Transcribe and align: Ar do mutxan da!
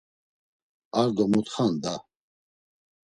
Ar 0.99 1.09
do 1.15 1.25
mutxan 1.31 1.73
da! 1.83 1.95